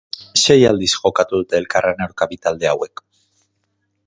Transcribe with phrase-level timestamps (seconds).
[0.43, 3.09] Sei aldiz jokatu dute elkarren aurka bi talde hauek.